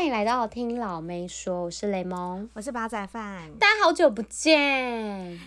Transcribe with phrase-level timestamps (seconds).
[0.00, 5.38] 欢迎来到听老妹说，我是雷蒙，我是煲仔饭，大家好久不见。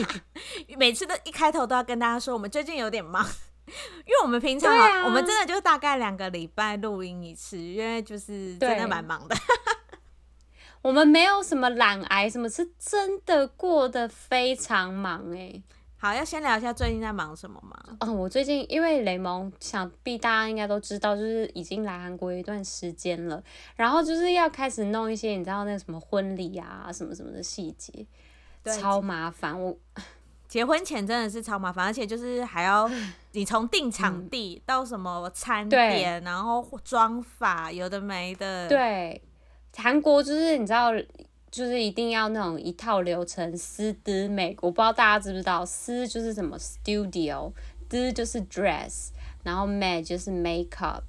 [0.76, 3.26] 每次都一开头都要跟大家说，我们最近有点忙，
[3.66, 9.34] 因为我们平常、啊、我们真的就大概两个礼拜录音一次，因为就是真的蛮忙的。
[10.82, 15.62] 我们没有什么懒癌，什么是真的过得非常忙哎、欸。
[15.98, 17.96] 好，要先聊一下最近在忙什么吗？
[18.00, 23.42] 哦，我最近因为雷蒙，想必大家应该都知道，就是已经来韩国一段时间了，
[23.76, 28.06] 然后就是要开始弄一些你知道那个什么婚礼啊，什么什么的细节，
[28.78, 29.58] 超麻烦。
[29.58, 29.74] 我
[30.46, 32.88] 结婚前真的是超麻烦，而且就是还要
[33.32, 38.68] 你从定场地到什么餐点，嗯、然后妆法有的没的。
[38.68, 39.20] 对，
[39.74, 40.92] 韩国就是你知道。
[41.56, 47.50] 就是一定要那种一套流程，私的美，我不知道大家知不知道，私就是什么 studio，
[47.88, 49.08] 的就是 dress，
[49.42, 51.00] 然后 make 就是 makeup，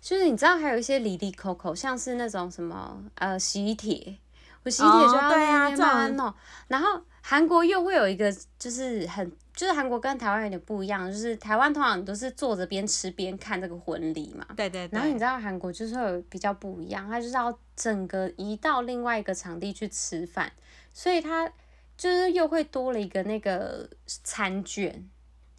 [0.00, 4.18] 就是你知道还有一些里里口口，像是那种什么呃喜帖，
[4.62, 6.32] 我喜帖就要那边慢慢弄，
[6.68, 9.32] 然后韩国又会有一个就是很。
[9.58, 14.46] 就是韩国跟台湾有点不一样，就是台湾通常都是坐着边吃边看这个婚礼嘛。
[14.56, 14.96] 对对对。
[14.96, 20.52] 然后你知道韩国就是会有比较不一样，他就是要整个移到另外一个场地去吃饭，
[20.94, 21.50] 所以他
[21.96, 25.04] 就是又会多了一个那个餐券。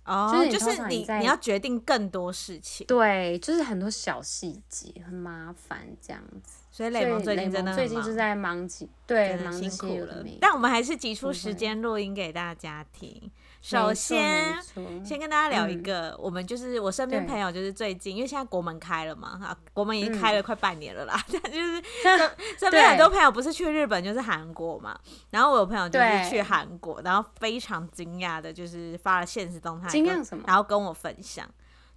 [0.05, 0.31] 哦。
[0.33, 2.87] 就是你就是你你要决定更多事情。
[2.87, 6.59] 对，就是很多小细节很麻烦这样子。
[6.71, 10.23] 所以雷蒙最近真的最近就在忙起，对，忙辛苦了。
[10.39, 13.29] 但我们还是挤出时间录音给大家听。
[13.61, 14.55] 首先，
[15.03, 21.83] 先跟大家聊一个，嗯、我们就是我身边朋友，就是最近，因为现在国门开了嘛，哈，国门已经开了快半年了啦，嗯、 就是
[22.57, 24.97] 身边很多朋友不是去日本就是韩国嘛，
[25.31, 30.43] 然后我有朋友就是去韩国，然后非常惊讶的，就是发了现实动态，惊讶什么？
[30.47, 31.45] 然后跟我分享，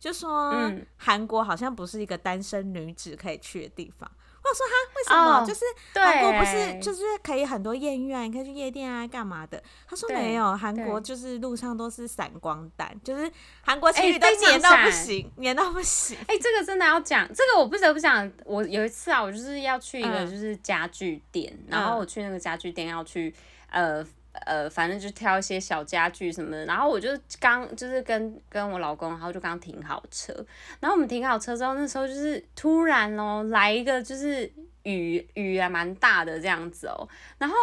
[0.00, 0.52] 就说
[0.96, 4.10] 韩国好像不是一个单身女子可以去的地方。
[4.44, 5.60] 我说哈，为什么？Oh, 就是
[5.94, 9.62] 韩国不是就是可以很多艳遇啊，你可以去夜店啊，干嘛的？
[9.88, 13.30] 他说没有，韩国就是路上都是闪光弹，就是
[13.62, 16.16] 韩国情侣都黏到不行，黏到不行。
[16.26, 18.30] 哎、欸，这个真的要讲，这个我不得不讲。
[18.44, 23.34] 我有一次啊，我就是要去一个就是家具店，嗯、然后我去那个家具店要去
[23.70, 24.04] 呃。
[24.32, 30.32] 呃，反正就挑一些小家具什么的，然后我就刚就是跟跟我老公，然后就刚停好车，
[30.80, 34.50] 然后我们停好车之后，那时候就是突然哦来一个就是
[34.84, 37.06] 雨雨还蛮大的这样子哦，
[37.36, 37.54] 然后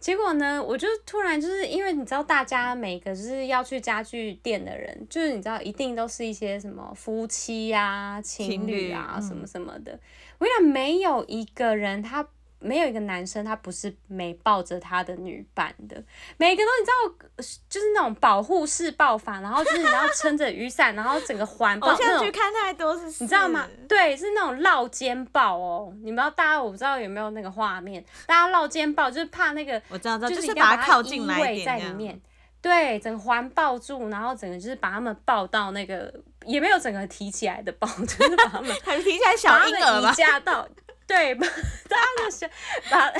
[0.00, 9.98] 结果呢，我就突然就是因为你知道大家每个就是要去家具店的人，就是你知道一定都是一些什么夫妻呀、啊、情侣啊什么什么的，
[10.38, 12.26] 我跟你讲没有一个人他。
[12.58, 16.02] 没有一个男生他不是没抱着他的女伴的，
[16.36, 21.88] 每个都你知道，就是那种保护式抱法，然后就是然后撑着雨伞，然后整个环抱。
[21.88, 23.68] 我去看太多是，你知道吗？
[23.88, 25.92] 对，是那种绕肩抱哦。
[26.02, 32.20] 你们要大家我不知道有没有那个画面，大家绕肩抱就是怕那个，我知道，就是把它靠近来一点在里面。
[32.62, 36.12] 对，整个环抱住，然后整个就是把他们抱到那个，
[36.46, 40.66] 也没有整个提起来的抱，就是把他们 还提起来小婴儿驾到。
[41.08, 42.46] 对，把他的小
[42.90, 43.12] 把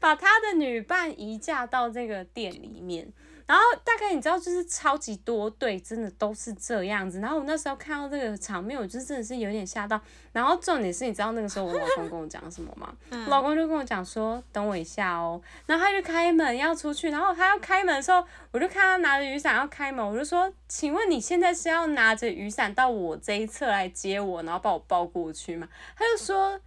[0.00, 3.10] 把他的女伴移嫁到这个店里面，
[3.46, 7.20] 然后大概你知道，就是超级多对，真的都是这样子。
[7.20, 10.00] 然后我那时候看到这个场面，我就真的是有点吓到。
[10.32, 12.92] 然后重点是，你知道那个时候我老公跟我讲什么吗？
[13.10, 26.60] 嗯、我老公就跟我讲说：“等我一下哦。”然后他就开门要出去，然后他要开门的时候，我就看他拿着雨伞要开门，我就说：“请问你现在是要拿着雨伞到我这一侧来接我，然后把我抱过去吗？”他就说。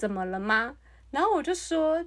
[0.00, 0.74] 怎么了吗？
[1.10, 2.02] 然后我就说，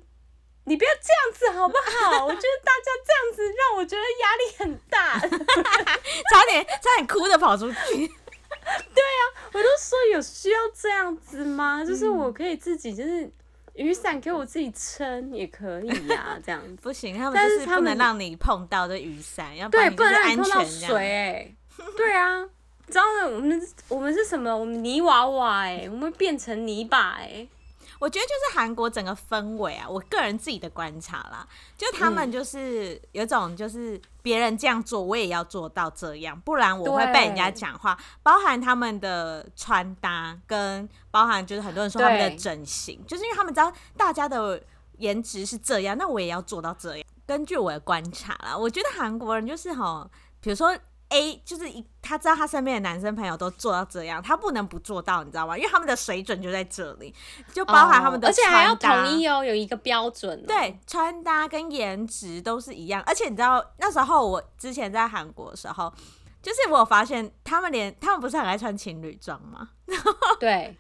[0.64, 2.26] 你不要这样子好不好？
[2.26, 5.20] 我觉得大家这样子让我觉得压力很大，
[6.32, 7.78] 差点差点哭着跑出去。
[7.86, 9.22] 对啊，
[9.52, 11.86] 我就说有需要这样子吗？
[11.86, 13.32] 就是我可以自己，就是
[13.76, 20.97] 雨伞给我自己撑也可以呀、啊，这样子不行，他们就是不能让你碰到这雨伞，要对，不能让你碰到水、欸。
[20.97, 21.56] 哎，
[21.96, 22.44] 对啊，
[22.88, 23.28] 知道吗？
[23.35, 24.58] 我们我们是什么？
[24.58, 27.50] 我们泥娃娃哎、欸，我们会变成泥巴哎、欸。
[27.99, 31.47] 我觉得就是韩国整个氛围啊，我个人自己的观察啦，
[31.78, 37.97] 就他们就是有种就是别人这样做，我也要做到这样，不然我会被人家讲话。
[38.22, 44.61] 包含他们的穿搭，跟包含就是很多人说他们的整形，就是因为他们知道大家的
[44.97, 47.05] 颜值是这样，那我也要做到这样。
[47.25, 50.09] 根据我的观察啦，我觉得韩国人就是哈，
[50.41, 50.78] 比如说。
[51.14, 55.56] A 就是一，他知道他身边的男生朋友都做到这样，他不能不做到，你知道吗？
[55.58, 57.14] 因为他们的水准就在这里，
[57.54, 60.46] 就包含他们的而且还要统一哦，有一个标准哦。
[60.48, 65.94] 对，穿搭跟颜值都是一样，而且你知道那时候我之前在韩国的时候，
[66.42, 69.70] 就是我发现他们连他们不是很爱穿情侣装吗？
[70.40, 70.76] 对。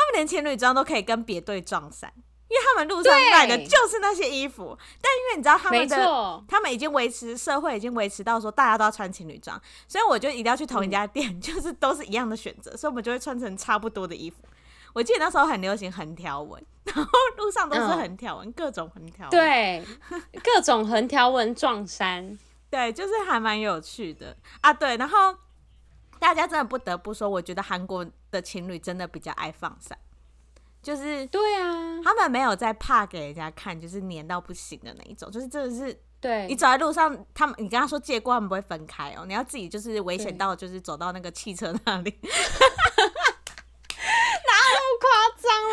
[0.00, 2.12] 他们连情侣装都可以跟别队撞衫，
[2.48, 4.76] 因为他们路上卖的就是那些衣服。
[5.00, 14.38] 但因为你知道他们的，他们已经维持社会已经维持到说大家都要穿情侣装，所以我就一定要去同一家店，嗯、就是都是一样的选择，所以我们就会穿成差不多的衣服。
[14.94, 19.84] 我记得那时候很流行横条纹， 然后路上都是横条纹，嗯、各种横条纹，对，
[20.42, 22.36] 各种横条纹撞衫，
[22.70, 24.36] 对，就是还蛮有趣的。
[24.62, 24.72] 啊。
[24.72, 25.36] 对，然后
[26.18, 29.96] 大家真的不得不说，我觉得韩国的情侣真的比较爱放闪，
[30.88, 42.18] 就是对啊，他们没有在怕给人家看，就是黏到不行的那一种，就是真的是，对，你走在路上，他们你跟他说借过，他们不会分开哦，你要自己就是危险到就是走到那个汽车那里。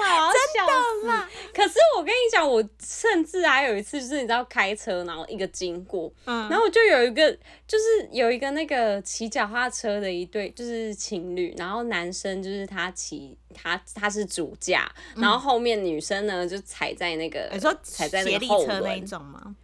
[0.07, 1.29] 真的吗？
[1.53, 7.31] 可是我跟你讲，我甚至还有一次，就是你知道开车，然后一个经过，嗯，然后我就有一个，
[7.67, 19.55] 就是有一个那个骑脚踏车的一对，就是情侣，然后男生就是他骑他他是主驾，然后后面女生呢就踩在那个，你说踩在那个后轮那种吗？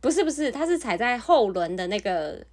[0.00, 2.44] 不是不是，他是踩在后轮的那个。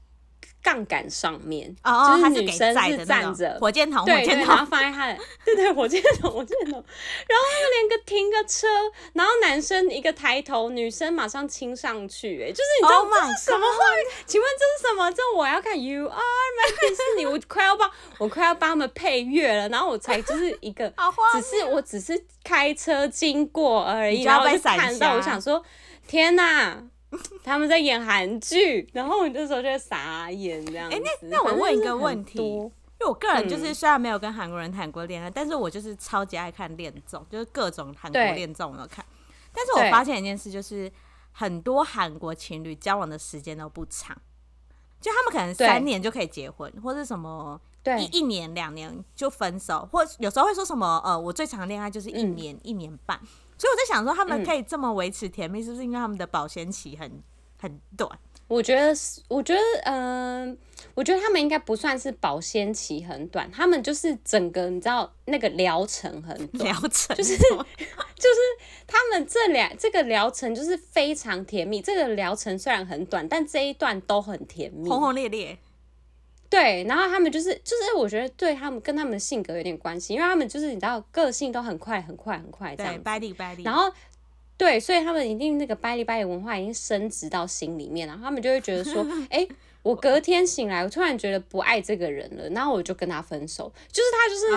[0.63, 8.65] 杠杆上面，oh, 就是女生是站着，火箭筒，对对，然后放在他的，对对，火箭筒，火箭筒，然后他们连个停个车，
[9.11, 14.05] 然后男生一个抬头，女生马上亲上去，哎，就是你知道这是什么画面？
[14.25, 15.11] 请问这是什么？
[15.11, 16.71] 这我要看 You Are My
[17.19, 20.91] Destiny，我快要帮，我快要帮他们配乐了，然后我才就是一个，
[21.33, 25.61] 只是我只是开车经过而已，然后就看到，我想说，
[26.07, 26.81] 天哪！
[27.43, 30.95] 他们在演韩剧， 然后我那时候就会傻眼这样子。
[30.95, 32.71] 哎、欸，那那我问一个问题，因
[33.01, 39.03] 为我个人就是虽然没有跟韩国人谈过恋爱，嗯、但是我就是超级爱看恋综，就是各种韩国恋综我都看。
[39.53, 40.91] 但是我发现一件事，就是
[41.31, 44.17] 很多韩国情侣交往的时间都不长，
[44.99, 47.59] 就他们可能三年就可以结婚，或者什么
[47.99, 53.19] 一一年两年就分手，或有时候会说什么呃，我最长的恋爱就是一年、嗯、一年半。
[53.63, 57.09] 所以我在想说，他们可以这么维持甜蜜，嗯、是不是因为他们的保鲜期很
[57.57, 58.11] 很短？
[58.49, 60.57] 我觉得是，我觉得，嗯、呃，
[60.95, 68.37] 我觉得他们应该不算是保鲜期很短，他们就是整个，你知道，那个疗程很短，疗程就是 就是
[68.85, 71.81] 他们这两这个疗程就是非常甜蜜。
[71.81, 75.57] 这个疗程虽然很短，但这一段都很甜蜜，轰轰烈烈。
[76.53, 82.93] 对，然后他们就是就是，我觉得对他们跟他们的性格有点关系，因为他们就是你知道个性都很快很快很快这样。
[83.63, 83.91] 然后
[84.55, 89.47] 对，所以他们一定那个掰里掰里文化已经深植到心里面，然后他们就会觉得说， 哎，
[89.81, 93.73] 我隔天醒来，我突然觉得不爱这个人了，然后我就跟他分手。
[93.91, 94.51] 就是他就是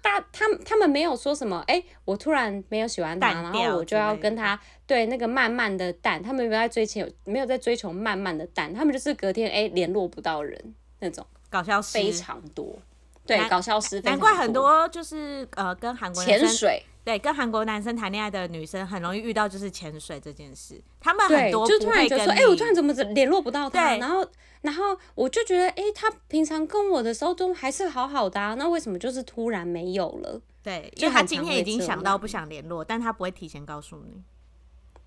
[0.00, 10.74] 大、啊、他他们没有说什么，哎，我突然没有喜欢他，然后我就要跟他对那个慢慢的淡，他们没有在追求没有在追求慢慢的淡，他们就是隔天哎联络不到人。
[11.00, 12.78] 那种搞笑非常多，
[13.26, 24.26] 对，搞笑师难怪很多就是呃跟韩国潜水，对，跟韩国男生谈恋爱的女生很容易遇到就是潜水这件事，他们很多就突然觉得说，哎、欸，我突然怎么联络不到他，然后
[24.60, 30.40] 然后我就觉得，哎、欸，他平常跟我的时候都还是好好的啊，那为什么就是突然没有了？
[30.62, 34.22] 对，就他今天已经想到不想联络，但他不会提前告诉你，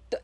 [0.09, 0.19] 对。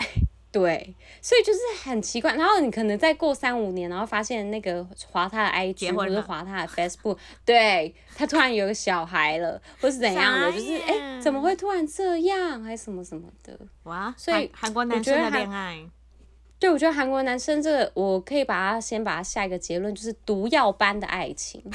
[0.51, 2.33] 对，所以就是很奇怪。
[2.35, 13.59] 然后你可能再过三五年，然后发现那个划他的 IG 或者是滑他的 Facebook， 对，他突然有个小孩了，或是怎样的，就是哎、欸，怎么会突然这样，还是什么什么的？
[13.83, 14.13] 哇！
[14.17, 15.87] 所以韩国男生的恋爱，
[16.59, 21.63] 对，我觉得韩国男生这个，我可以把它先把它下一个结论，就是毒药般的爱情。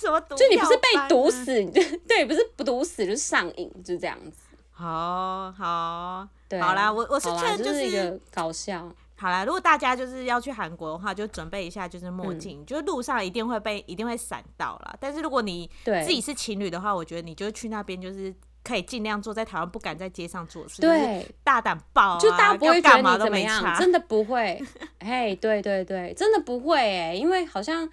[0.00, 0.34] 什么毒？
[0.34, 4.47] 就你不是被毒死，你 就对，不是不毒死，就是上瘾，就是这样子。
[4.78, 6.28] 好好。
[6.48, 8.90] 对好啦，我我是觉得就是一个搞笑。
[9.16, 14.94] 好啦，如果大家就是要去韩国的话，就准备一下就是墨镜，嗯、就是路上一定会被一定会闪到啦。
[15.00, 18.32] 但是如果你自己是情侣的话，我觉得你就去那边就是
[18.62, 24.62] 可以尽量坐在台湾不敢在街上做事，对，大胆抱、啊，就大家不会觉得你怎么样，真的不会。
[25.00, 27.88] 哎，对对对，真的不会哎，因为好像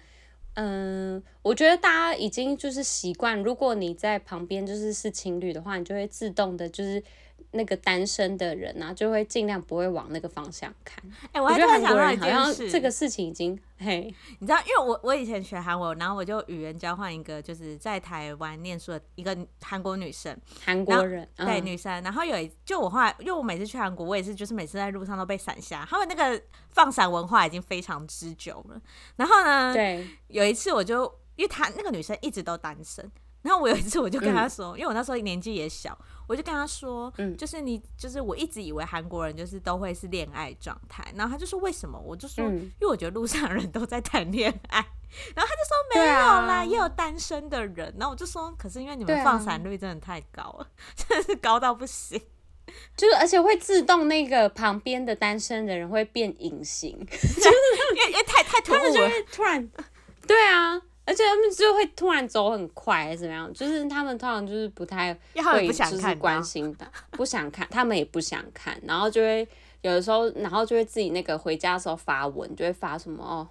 [0.56, 7.02] 嗯，我觉得大家已经就是习惯，如果你在旁边就是是情侣的话，你就会自动的就是。
[7.56, 11.02] 那个单身的人呢、啊，就会尽量不会往那个方向看。
[11.26, 22.02] 哎、欸，我还突然想到一件事，这个事情已经嘿，你知道，因为我我以前学韩文，然后我就语言交换一个，就是在台湾念书的一个韩国女生，韩国人对、嗯、女生。
[22.02, 25.86] 然后有一就我后来，因为我每次去韩国，我也是就是每次在路上都被闪瞎。
[25.88, 28.80] 他们那个放闪文化已经非常之久了。
[29.16, 31.02] 然后呢，对，有一次我就
[31.36, 33.10] 因为她那个女生一直都单身。
[33.42, 35.96] 然后我有一次我就跟她说，嗯、因为我那时候年纪也小，
[36.26, 41.98] 我就跟他说，嗯，就是你，就是我一直以为韩国人就是都会是恋爱状态，然后他就说为什么？
[41.98, 44.78] 我就说，嗯、因为我觉得路上人都在谈恋爱，
[45.34, 47.94] 然后他就说没有啦，啊、也有单身的人。
[47.98, 52.20] 然后我就说，可是因为你们放闪率真的太高了，啊、 真的是高到不行。
[52.96, 57.50] 就是而且会自动那个旁边的单身的人会变隐形， 就是
[58.10, 59.70] 因为太太突兀了，突然，
[60.26, 60.82] 对啊。
[61.06, 63.50] 而且他们就会突然走很快，还是怎么样？
[63.54, 69.46] 就是他们通常就是不太会，就是关心的，不想看，他们也不想看，然后就会
[69.82, 73.48] 有的时候，然后就会自己那个回家的时候发文，就会发什么哦，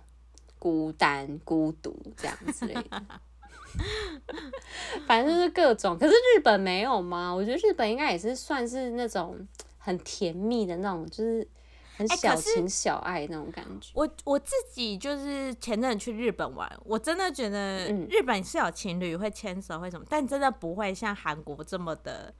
[0.59, 3.01] 孤单、孤独这样之类的，
[5.07, 5.97] 反正就是各种。
[5.97, 7.33] 可是日本没有吗？
[7.33, 9.47] 我觉得日本应该也是算是那种
[9.77, 11.47] 很甜蜜的那种，就是。
[11.95, 13.87] 很小情小爱那种感觉。
[13.87, 22.33] 欸、我我自己就是前阵去日本玩，我真的觉得日本是有情侣会牵手会什么，嗯、但真的不会像韩国这么的，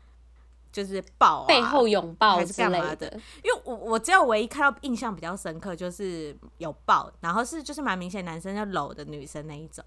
[0.72, 3.08] 就是抱、啊、背后拥抱还是干嘛的。
[3.44, 9.84] 因为我我只有唯一看到印象比较深刻就是有抱，然后是就是蛮明显男生要搂的女生那一种。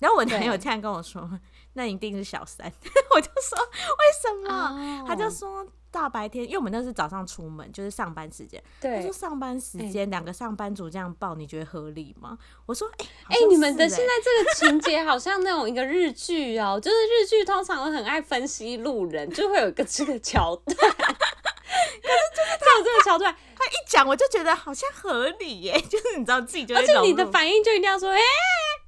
[0.00, 1.30] 然后我男友竟然跟我说，
[1.74, 2.66] 那一定是小三，
[3.14, 5.06] 我就说为什么？Oh.
[5.06, 8.62] 他就说大白天，因为我们那是早上出门，就是上班时间。
[8.80, 12.38] 对，他说上班时间两、欸、个上班族这样抱，你觉得合理吗？
[12.66, 20.76] 我说，哎、欸，哎、欸，你们的现在这个情节好像那种一个日剧哦， 就是日剧通常都很爱分析路人，就会有一个这个桥段。
[20.76, 28.18] 可 是就是他有这个桥段，他一讲我就觉得好像合理耶， 就是你知道自己就会，而且你的反应就一定要说，哎、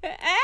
[0.00, 0.38] 欸，哎、欸。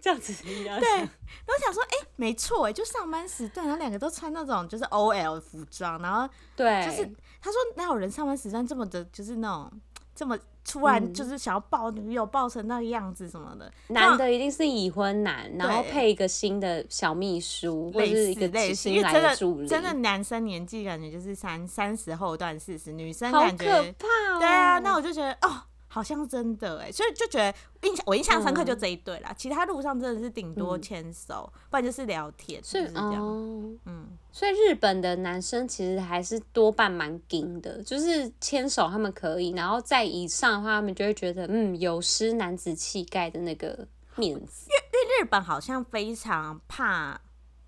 [0.00, 1.08] 这样子一样，对，然
[1.48, 7.10] 后想说，哎、欸，没错，哎，就上班时段，然后两个都穿那种就是 OL 服装，然后对，就是
[7.40, 9.72] 他说哪有人上班时段这么的，就是那种
[10.14, 25.62] 这么突然就是想要抱女友抱成那个样子什么的，男的一定是已婚男，然后配一个新的小秘书或者是一个新来的助理，真的男生年纪感觉就是三三十后段四十，女生感觉可怕哦，对啊，那我就觉得哦。
[25.94, 33.14] 好像真的哎，所以就觉得印象我印象深刻就这一对啦，嗯、其他路上真的是顶多牵手，嗯、不然就是聊天，是这样。
[33.14, 43.86] 嗯，嗯，所以日本的男生其实还是多半蛮硬的，就是牵手他们可以，然后在以上的话，他们就会觉得嗯有失男子气概的那个
[44.16, 44.66] 面子。
[44.66, 47.20] 因为日本好像非常怕，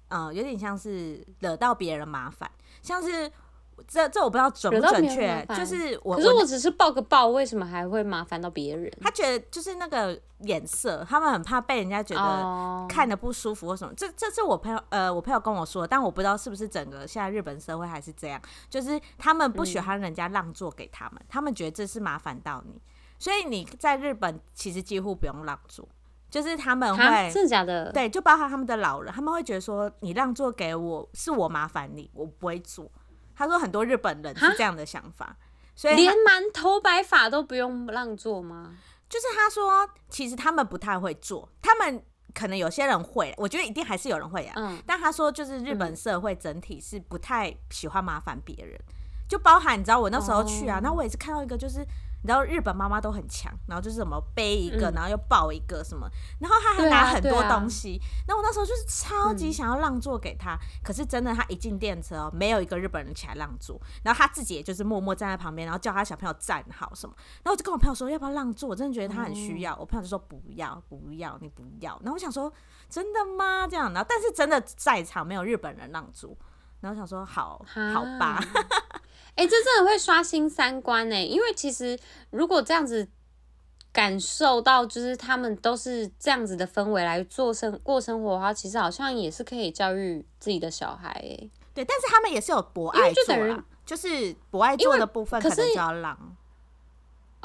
[0.08, 2.50] 嗯、呃，有点像是惹到别人麻烦，
[2.82, 3.30] 像是。
[3.86, 6.16] 这这我不知道准不准确，就是我。
[6.16, 8.90] 可是我只是抱个抱，为什么还会麻烦到别人？
[9.00, 13.92] 他觉得就是那个眼色，他们很怕被人家觉得看的不舒服或什么。
[13.94, 22.80] 这这是我朋友呃，我朋友跟我说，但我不知道是不是整个现在日本社会还是这样，就是他们不喜欢人家让座给他们，他们觉得这是麻烦到你，
[23.18, 25.86] 所以你在日本其实几乎不用让座，
[26.30, 27.92] 就是他们会真的假的？
[27.92, 32.90] 对，就包括他们的老人，他们会觉得说你让座给我是我麻烦你，我不会坐。
[33.36, 35.36] 他说很多日本人是这样的想法，
[35.74, 38.74] 所以连满头白发都不用让做吗？
[39.08, 42.02] 就是他说，其实他们不太会做，他们
[42.34, 44.54] 可能有些人会，我觉得一定还是有人会啊。
[44.56, 48.80] 嗯，但他说就是日本社会整体是不太喜欢麻烦别人，
[49.28, 51.86] 就包含你知道我那时候去啊，那我也是看到一个就是。
[52.22, 58.00] 你知道日本妈妈都很强，然后就是什么背一个，然后又抱一个什么，然后他还拿很多东西。
[58.26, 67.14] 然后我那时候就是超级想要让座给他，可是真的他一进电车哦，没有一个日本人起来让座，然后他自己也就是默默站在旁边，然后叫他小朋友站好什么。
[67.44, 69.76] 然后我就跟我朋友说要不要让座，我真的觉得他很需要。
[69.76, 71.92] 我朋友就说不要不要你不要。
[72.02, 72.52] 然后我想说
[72.88, 73.68] 真的吗？
[73.68, 76.36] 这样，然后但是真的在场没有日本人让座，
[76.80, 77.64] 然后想说好
[77.94, 78.42] 好吧。
[79.36, 81.98] 哎、欸，这真的会刷新三观呢，因为其实
[82.30, 83.06] 如果这样子
[83.92, 91.50] 感受到，就是他们都是这样子的氛围来做生过生活的话，其实好像也是可以教育自己的小孩哎。
[91.74, 96.36] 对，但是他们也是有博爱座啦，就是博爱做的部分可能就要让。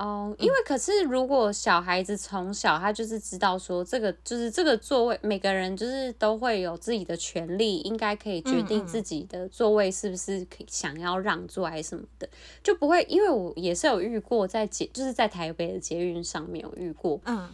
[0.01, 12.27] 哦，因为可是如果小孩子从小他就是知道说这个就是这个座位，每个人就是都会有自己的权利，应该可以决定自己的座位是不是可以想要让座还是什么的，
[12.63, 13.03] 就不会。
[13.03, 17.47] 因为我也是有遇过在捷，就是在台北的捷运上面有遇过，嗯，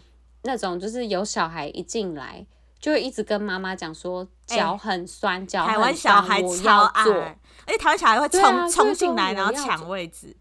[0.44, 2.46] 那种就是有小孩一进来
[2.80, 10.34] 就会一直跟妈妈讲说脚很酸，脚、欸、很酸，我要坐，而且台湾小孩会冲冲进来然后抢位置。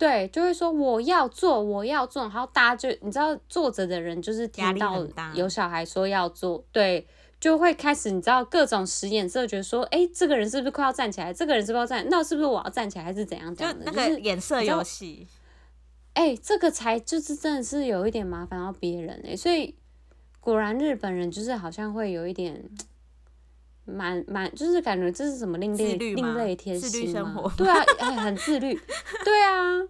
[0.00, 7.06] 对，就会说我要坐，我要坐，然后大家就你知道坐着的人就是听到有小孩说要做，对，
[7.38, 11.34] 就会开始你知道各种使眼色，觉得说，哎，这个人是不是快要站起来？
[11.34, 12.06] 这个人是不是要站？
[12.08, 13.54] 那是不是我要站起来还是怎样？
[13.54, 15.26] 这样的，就那个眼色游戏。
[16.14, 19.74] 哎，这个才就是真的是有一点麻烦到别人哎，所以
[20.40, 22.70] 果然日本人就是好像会有一点。
[23.90, 27.52] 蛮蛮就是感觉这是什么另类另类贴心吗？
[27.56, 28.74] 对啊，哎，很自律。
[29.24, 29.80] 对啊，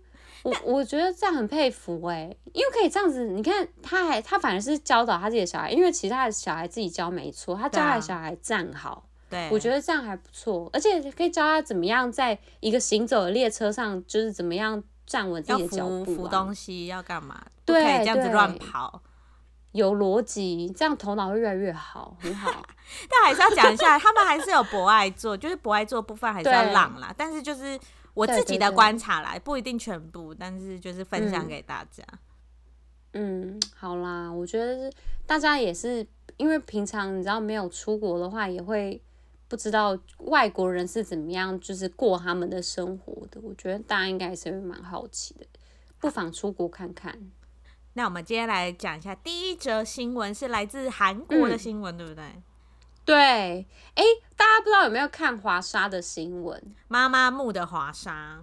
[0.42, 19.02] 我我觉得这样很佩服哎、欸，因为可以这样子，你看他还他反而是教导他自己的小孩，因为其他的小孩自己教没错，他教他的小孩站好，对，我觉得这样还不错，而且可以教他怎么样在一个行走的列车上，就是怎么样站稳自己的脚步、啊，扶东西要干嘛，对，这样子乱跑，
[19.72, 22.50] 有逻辑，这样头脑会越来越好，很好。
[23.08, 27.78] 但还是要讲一下，他们还是有博爱做，就是博爱做部分还是要浪啦，但是就是。
[28.12, 32.02] 我自己的观察来，不一定全部，但是就是分享给大家。
[33.12, 34.92] 嗯，嗯，好啦，我觉得
[35.24, 36.04] 大家也是，
[36.36, 39.00] 因为平常你知道没有出国的话，也会
[39.46, 43.40] 不知道外国人是怎么样，就是过他们的生活的。
[43.42, 45.46] 我觉得大家应该是会蛮好奇的，
[46.00, 47.16] 不妨出国看看。
[48.00, 52.24] 那我们今天来讲一下第一则新闻，是来自韩国的新闻，嗯、对不对？
[53.04, 54.02] 对，哎，
[54.38, 56.74] 大家不知道有没有看华莎的新闻？
[56.88, 58.42] 妈妈木的华莎，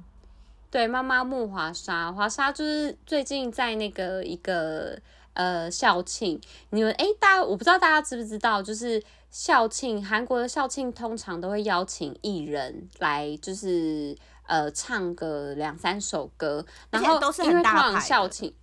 [0.69, 4.95] 对，妈妈木华莎，华莎就是最近在那个一个
[5.33, 18.53] 呃校庆，你们哎，大家我不知道大家知不知道，就是校庆，韩国的校庆通常都会邀请艺人来，就是呃唱个两三首歌，然后都是很大牌，校庆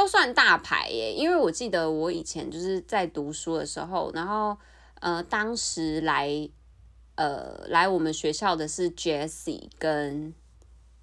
[0.00, 4.56] 都算大牌耶，因为我记得我以前就是在读书的时候，然后。
[5.02, 6.28] 呃，当时来，
[7.14, 10.34] 呃，来我们学校的是 Jessie 跟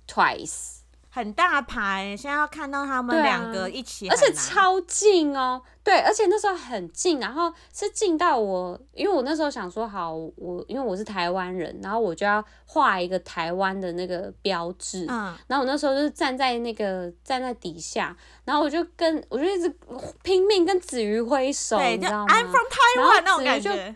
[0.08, 0.82] Twice，
[1.18, 2.16] 很大牌。
[2.16, 5.60] 现在要看到他们两个一起，而且超近哦。
[5.84, 15.08] 对，而且那时候很近，然后是近到我，因为我那时候想说，好，我因为我是台湾人，然后我就要画一个台湾的那个标志。
[15.10, 15.34] 嗯。
[15.48, 19.76] 然后我那时候就是站在那个站在底下，然后我就跟我就一直
[20.22, 23.96] 拼命跟子瑜挥手，你知道吗？I'm from Taiwan 那种感觉。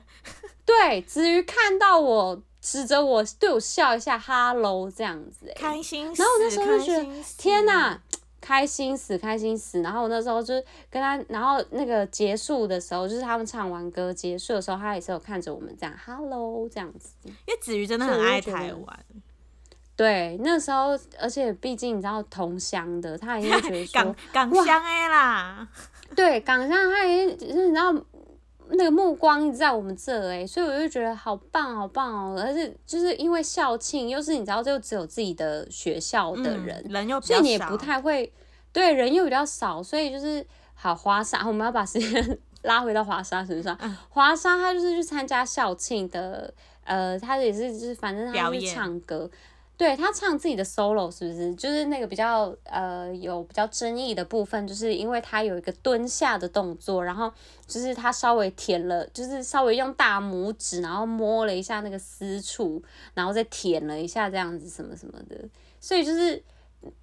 [0.66, 6.22] 对，子瑜看到我，指着我对我笑一下，Hello 这样子，开心死。
[6.22, 8.00] 然后我那时候就觉得，天哪！
[8.40, 9.82] 开心死，开心死！
[9.82, 10.56] 然后我那时候就
[10.90, 17.12] 跟他，然后那个结束的时候，就是他们唱完歌结束的时候，他也是有看着我们这样，Hello 这样子。
[17.24, 19.00] 因为子瑜真的很爱台湾。
[19.96, 23.94] 对，那时候，而且毕竟你知道同乡的，他也会觉得说
[24.34, 25.68] 港港乡哎啦。
[26.16, 27.94] 对，港乡他也就是你知道。
[28.74, 32.42] 那个目光一直在我们这哎，所以我就觉得好棒好棒哦！
[32.42, 38.32] 而且就是因为校庆，又是你知道，就只有自己的学校的人，嗯、人又所以你也不太会
[38.72, 43.78] 对人又比较少，所以就是好华沙， 我们要把时间 拉回到华沙身上。
[44.10, 46.54] 华沙他就是去参加校庆的，
[46.84, 49.30] 呃，他也是就是反正他去唱歌。
[49.82, 51.56] 对，他唱自己的 solo 是不是？
[51.56, 57.34] 就是那个比较呃有比较争议的部分，就是因为他有一个蹲下的动作，然后
[57.66, 62.84] 就是他稍微舔了，就是稍微用大拇指，然后摸了一下那个私处，
[63.16, 65.36] 然后再舔了一下这样子什么什么的，
[65.80, 66.44] 所以就是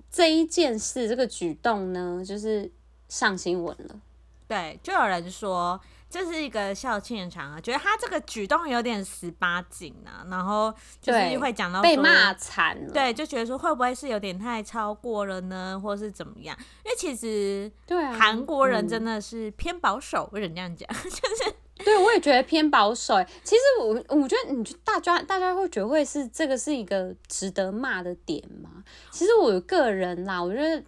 [0.08, 2.70] 这一件事这个举动呢，就是
[3.08, 4.00] 上新闻了。
[4.46, 5.80] 对，就有人说。
[6.10, 16.56] 这是一个校庆场啊，觉得他这个举动有点十八禁啊，然后就是会讲到被骂惨了，对，就觉得说会不会是有点太超过了呢，或是怎么样？
[16.84, 20.88] 因为其实对啊，韩国人真的是偏保守，为什么这样讲？
[21.04, 23.14] 就是对我也觉得偏保守。
[23.44, 28.82] 其实我我觉得，你大家大家会觉得会是这个是一个值得骂的点吗？
[29.10, 30.82] 其实我个人啦，我觉得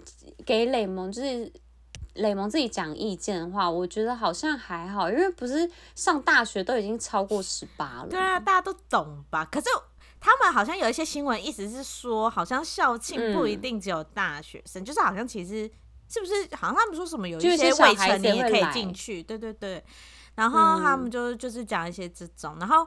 [0.46, 1.52] 给雷蒙就是。
[2.20, 8.06] 雷蒙自己讲意见的话，我觉得好像还好，因为不是上大学都已经超过十八了。
[8.09, 9.44] 对啊，大家都懂吧？
[9.50, 9.66] 可是
[10.20, 15.70] 他们好像有一些新闻，意思是说，好像校庆不一定只有大学生，嗯、就是好像其实
[16.09, 16.33] 是不是？
[16.56, 19.22] 好像他们说什么有一些未成年也可以进去。
[19.22, 19.83] 对对对。
[20.35, 22.87] 然后他们就就是讲一些这种，然后。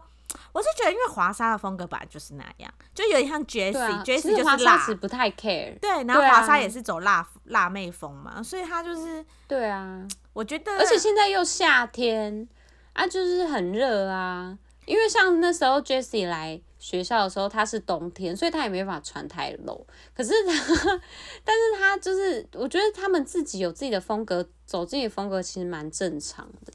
[0.51, 5.77] 我是觉得，因为华莎的风格本来就是那样，就有点像 Jessie，Jessie、啊、就是辣，不太 care。
[5.79, 10.07] 对，然后华莎也是走辣辣妹风嘛，所以她就是对啊。
[10.33, 12.47] 我觉得，而且现在又夏天
[12.93, 14.57] 啊，就是很热啊。
[14.85, 19.87] 因为像那时候 Jessie 来学校的时候，她是冬天，所以她也没办法穿太露。
[20.13, 20.51] 可是她，
[21.45, 26.73] 但是她就是，我觉得他们自己有自己的风格，走自己的风格其实蛮正常的。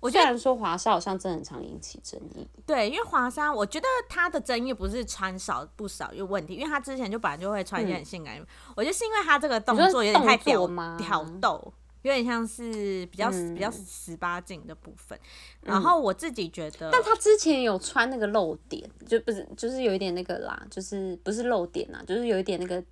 [0.00, 15.18] 我虽然说华莎好像真的很常引起争议，对，因为华莎，我觉得他的争议不是穿少不少有问题，因为他之前就本来就会穿一些很性感，嗯、我觉得是因为他这个动作有点太挑挑逗，有点像是比较、嗯、比较十八禁的部分。
[15.62, 22.82] 然后我自己觉得，但他之前有穿那个露点，就不是就是有一点那个啦，就是不是露点啦，就是有一点那个。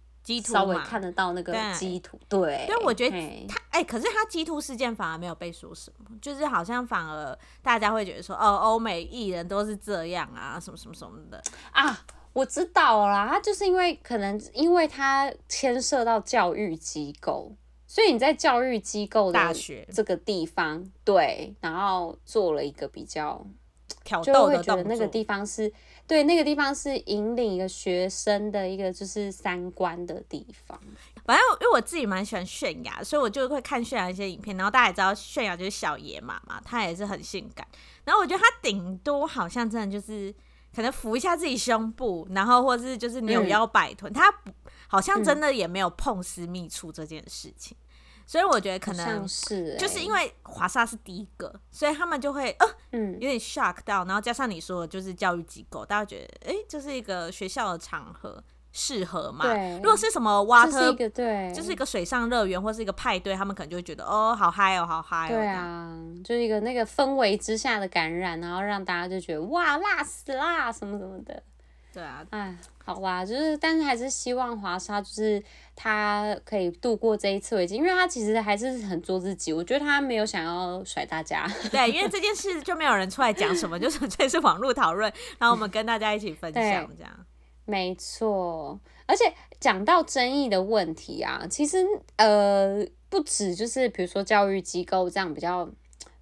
[0.40, 11.42] 稍微看得到那个基图，对，对，我觉得他哎、欸，可是他基图事件反而没有被说什么，就是好像反而大家会觉得说，哦，欧美艺人都是这样啊，什么什么什么的。
[11.72, 12.04] 啊。
[12.34, 17.52] 我知道啦，他就是因为可能因为他牵涉到教育机构，
[17.84, 19.40] 所以你在教育机构的
[19.92, 23.44] 这个地方，对，然后做了一个比较
[24.04, 25.72] 挑逗的动作，就会觉得那个地方是
[26.09, 30.81] 对，那个地方是引领一个学生的一个就是三观的地方。
[31.27, 34.57] 反正因为我自己蛮喜欢泫雅，所以我就会看泫雅一些影片。
[34.57, 37.68] 然后大家也知道泫雅就是小野马嘛，她也是很性感。
[38.05, 40.35] 然后我觉得她顶多好像真的就是
[40.75, 44.55] 可能扶一下自己胸部，然后或是就是扭腰摆臀，她、嗯、
[44.87, 47.77] 好像真的也没有碰私密处这件事情。
[48.28, 58.44] 所以我觉得可能是就是因为华沙是第一个，所以他们就会呃嗯有点 shock 到，然后加上你说的就是教育机构，大家觉得哎这是一个学校的场合。
[58.70, 59.46] 适合嘛？
[59.46, 65.28] 对，如果是什么 water，对，就是一个水上乐园或是一个派对，他们可能就会觉得哦，好嗨哦，好嗨哦。
[65.30, 71.42] 对啊，就是一个那个氛围之下的感染，然后让大家就觉得哇，辣死啦，什么什么的。
[71.92, 75.42] 对啊，哎，好吧，就是，但是还是希望华莎就是
[75.74, 79.53] 他可以度过这一次危机，因为他其实还是很做自己。
[79.53, 81.51] 我觉得他没有想要甩大家。
[81.70, 86.62] 对，因为这件事就没有人出来讲什么，就纯粹是网络讨论，然后我们跟大家一起分享
[86.96, 87.27] 这样。
[87.64, 91.85] 没错，而且讲到争议的问题啊，其实
[92.16, 95.68] 呃不止就是比如说教育机构这样比较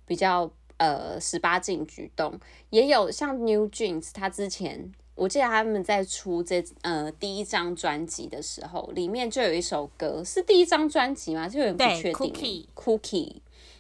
[0.07, 11.49] 比较呃十八禁举动，也有像 New Jeans，他之前我记得他们在出这呃第一张专辑的时候，里面就有一首歌是第一张专辑吗？
[11.49, 12.65] 就有点不确定。
[12.77, 13.33] Cookie，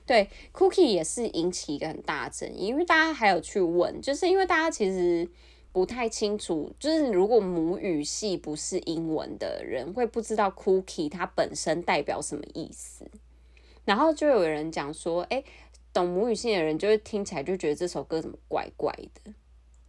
[0.04, 5.28] 对，Cookie 也是引起一个很大争议，因为大家还有去问，就是因为大家其实。
[5.72, 13.04] 不太清楚，就是如果母语系不是英文的人，会不知道 cookie 它本身代表什么意思。
[13.84, 15.44] 然后就有人讲说，哎、欸，
[15.92, 18.90] 懂母语系的人就会听起来就觉得这首歌怎么怪怪
[19.22, 19.34] 的，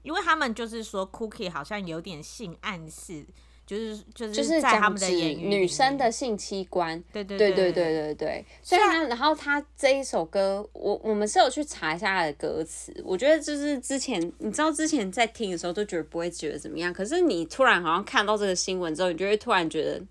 [0.07, 3.25] 因为他们就是说 cookie 好像有点性暗示。
[3.65, 8.45] 就是就是在他们的言语，女生的性器官，对对对对对对对。
[8.63, 12.95] 所以他，然后他这一首歌，我我们是有去查一下他的歌词。
[13.03, 20.01] 我觉得就是之前，你知道之前在听的时候都觉得不会觉得怎么样，可是你突然好像看到这个新闻之后，你就会突然觉得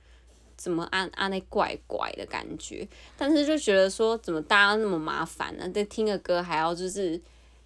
[0.56, 2.88] 怎么按按那怪怪的感觉。
[3.18, 5.68] 但是就觉得说，怎么大家那么麻烦呢？
[5.68, 7.20] 在听个歌还要就是。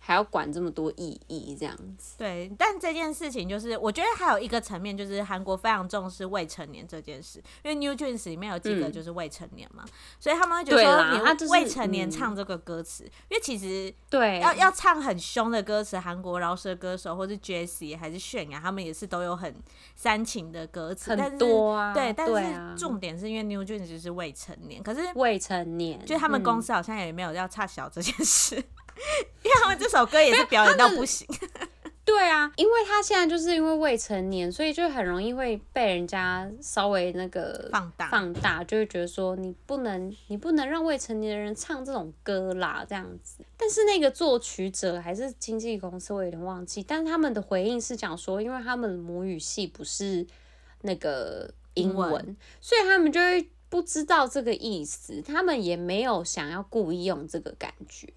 [0.07, 2.14] 还要管这么多意义这样子？
[2.16, 9.90] 对，但这件事情就是，我觉得还有一个层面，就是韩国非常重视未成年这件事，因为 New Jeans 里面有几个就是未成年嘛，嗯、
[10.21, 19.53] 所以他们会觉得说，你未成年唱这个歌词，就是嗯、因为其实对要要唱很凶的歌词，韩国饶舌歌手或是 Jessie 还是泫雅，他们也是都有很
[19.97, 28.62] 煽情的歌词，很多啊，对，但是重点是因为 New Jeans 就是未成年，可是未成年，就他们公司好像也没有要差小这件事。
[29.43, 31.27] 因为他们这首歌也是表演到不行，
[32.05, 43.45] 对啊，因为他现在就是因为未成年，所以就很容易会被人家稍微那个放大放大，就会觉得说你不能你不能让未成年的人唱这种歌啦，这样子。
[43.57, 50.25] 但是那个作曲者还是经纪公司，我有点忘记，但是他们的回应是讲说，因为他们的母语系不是
[50.83, 58.09] 那个英文，英文所以他们就会不知道这个意思，他们也没有想要故意用这个感觉。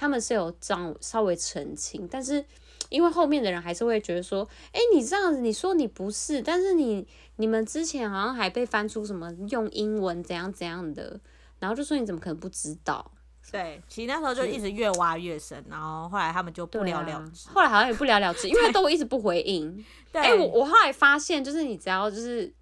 [0.00, 2.44] 他们是有这样稍微澄清，但是
[2.88, 11.18] 因为后面的人还是会觉得说，哎、欸，你这样子，你说你不是，但是你你们之前好像还被翻出什么用英文怎样怎样的，
[11.58, 13.10] 然后就说你怎么可能不知道？
[13.50, 19.84] 对，其实那时候就一直越挖越深，然后后来他们就不了了之，啊、后来好像也不了了之，因为 都一直不回应。
[20.12, 22.54] 哎、欸，我我后来发现，就是你只要就是。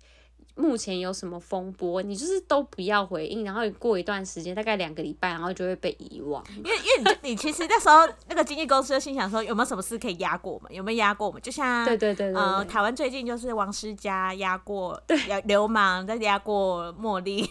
[0.58, 6.42] 目前有什么风波，你就是都不要回应，然后过一段时间，大概两个礼拜，然后就会被遗忘。
[6.56, 10.72] 因为因为你你其实那时候那个经纪公司就心想说，有没有什么事可以压过我们？
[10.72, 11.40] 有没有压过我们？
[11.42, 12.32] 就像对对对，
[12.64, 17.42] 台湾最近就是王诗佳压过对流氓，再压过茉莉，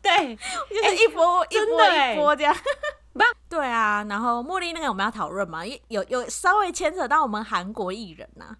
[0.00, 0.34] 对，
[0.70, 2.56] 就是一波、欸、一波一波这样。
[3.48, 8.56] 对啊，然后茉莉那个我们要讨论嘛，有有稍微牵扯到我们韩国艺人呐、啊。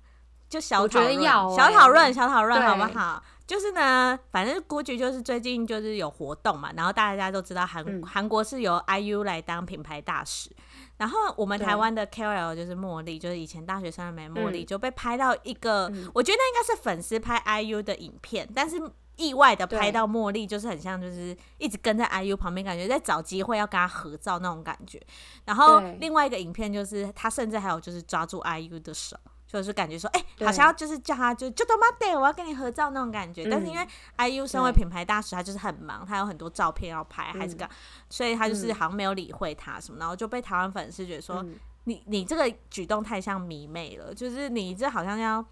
[0.49, 1.23] 就小讨论，
[1.57, 3.23] 小讨论，小讨论，好不好？
[3.47, 10.51] 就是呢，反正估计就是最近就是有活动嘛，然后大家都知道韩韩、嗯、国是由 IU 来当品牌大使，
[10.97, 18.83] 然后我们台湾的 KOL 就是茉莉，就是以前大学生的美茉莉，就被拍到一个，嗯、我觉得那应该是粉丝拍 IU 的影片，但是
[19.15, 25.01] 意外的拍到茉莉，就是很像就是一直跟在 IU 旁边，感觉在找机会要跟他合照那种感觉。
[25.45, 29.17] 然后另外一个影片就是他甚至还有就是抓住 IU 的手。
[29.61, 33.45] 就是感觉说，哎、欸，好像要就是叫他就就他妈的，我要跟你合照那种感觉。
[33.45, 33.87] 嗯、但是因为
[34.19, 37.69] IU 身为品牌大使，他就是很忙，他有很多照片要拍，还是干，
[38.09, 41.45] 所以他就是好像没有理会他什么，然后就被台湾粉丝觉得说，
[41.85, 45.45] 你你这个举动太像迷妹了，就是你这好像要。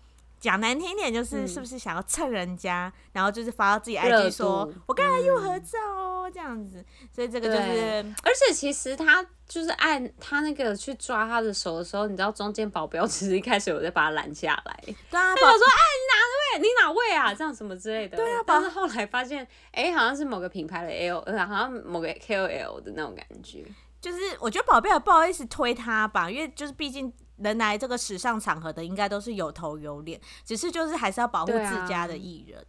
[0.44, 16.60] 讲难听一点，就是是不是想要蹭人家，嗯、然后就是发到自己 IG 说，我跟他又合照哦，嗯、这样子，所以这个就是，而且其实他就是按他那个去抓他的手的时候，你知道中间保镖其实一开始有在把他拦下来，对啊，保镖说哎你哪位？
[16.60, 17.32] 你哪位啊？
[17.32, 23.64] 这样什么之类的，对啊，但是后来发现哎、欸、好像是某个品牌的 L，好像某个 KOL 的那种感觉，
[23.98, 27.10] 就是我觉得保镖也不好意思推他吧，因为就是毕竟。
[27.38, 32.64] 能来这个时尚场合的，应该都是有头有脸，只是就是还是要保护自家的艺人。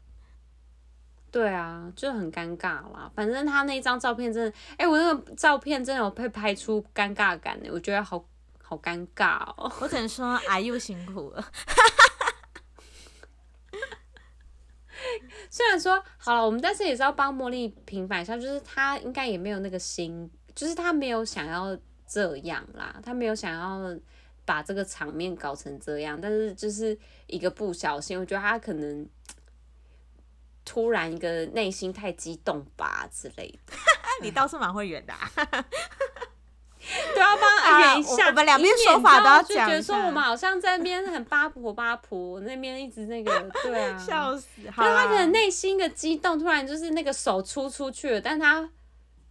[1.32, 3.12] 对啊，就很尴尬啦。
[3.14, 8.26] 反正他那张照片真的，哎、欸，我那个照片真的有被拍出尴尬感的，我觉得好
[8.64, 9.70] 好尴尬哦。
[9.82, 11.46] 我只能说哎，又辛苦了。
[15.50, 23.94] 虽然说好了，我们但是也是要帮茉莉平反一下，就是他应该也没有那个心，就是他没有想要这样啦，他没有想要。
[24.46, 29.08] 把这个场面搞成这样，但是就是一个不小心，我觉得他可能
[30.64, 33.74] 突然一个内心太激动吧之类的。
[34.22, 35.30] 你倒是蛮会圆的，啊，
[37.14, 38.28] 对啊，帮 圆一下。
[38.28, 44.62] 我们两边说法都要讲，就觉得说我们好像在那边很八婆八婆，那边一直那个，对啊，笑死。
[44.64, 48.70] 就他可能内心的激动，突然就是那个手出出去了，但他。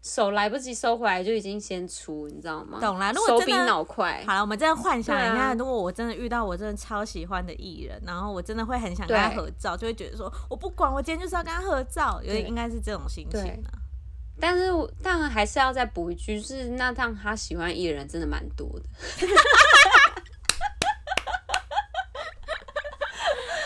[0.04, 2.78] 手来不及收回来就已经先出，你知道吗？
[2.78, 4.22] 懂了，如果手比脑快。
[4.26, 13.80] 好了，我们再幻想一下，如果我真的遇到我真的超喜欢的艺人，然后我真的会很想跟他合照，就会觉得说我不管，我今天就是要跟他合照，有点应该是这种心情啊。
[14.38, 14.70] 但是，
[15.02, 18.84] 当然还是要再补一句，就是那趟他喜欢艺人真的蛮多的。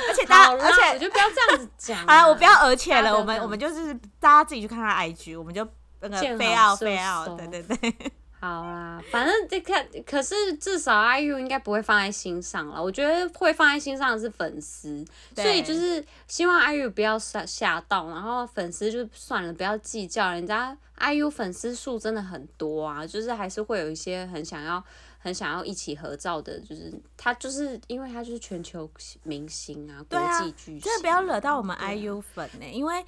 [0.09, 1.99] 而且大家，而且我就不要这样子讲。
[2.07, 5.67] 好了，我不要而且了，我们我们就是大家自己去看他 IG，我们就。
[6.01, 7.95] 那个非要非要，对对对，
[8.41, 12.81] 好啦，反正这看，可是至少 IU 应该不会放在心上了。
[12.81, 20.31] 我觉得会放在心上的是粉丝，所以就是希望 IU 不要吓吓到，然后粉丝就算了，不要计较。
[20.31, 24.81] 人家 IU 粉丝数真的很多啊，就是还是会有一些很想要、
[25.19, 28.89] 很想要一起合照的，就是他就是因为他就是全球
[29.25, 33.05] 明星啊，国际巨星，真的不要惹到我们 IU 粉呢、欸，因为。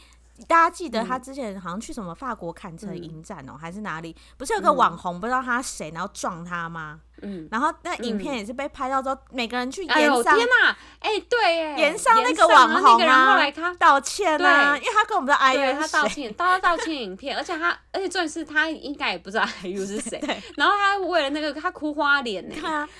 [0.48, 4.14] 大家记得他之前好像去什么法国坎城影展哦，还是哪里？
[4.37, 7.00] 不是有个网红不知道他谁，然后撞他吗？
[7.22, 10.37] 嗯，然后那影片也是被拍到之后，每个人去炎上。
[10.37, 10.74] 天哪！
[11.00, 20.18] 哎，对，延上那个网红啊，后来他道歉啊，因为他跟我们的 IU 他道歉，道道歉影片，而且他，而且重点是他应该也不知道 IU 是谁，
[20.57, 22.55] 然后他为了那个他哭花脸呢，